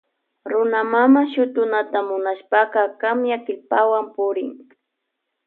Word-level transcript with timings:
Runa 0.51 0.81
mana 0.93 1.21
shutunata 1.33 1.99
munashpaka 2.09 2.79
kamyakillpawan 3.01 4.05
purina. 4.13 4.63